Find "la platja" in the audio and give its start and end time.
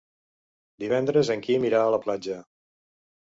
1.97-2.39